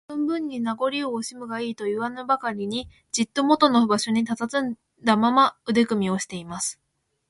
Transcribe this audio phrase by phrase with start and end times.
[0.09, 6.79] 「さあ、ぞんぶんに名ごりをおしむがいい」といわぬばかりに、じっともとの場所にたたずんだまま、腕組みをしています。